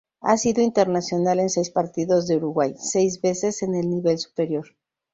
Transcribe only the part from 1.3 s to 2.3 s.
en seis partidos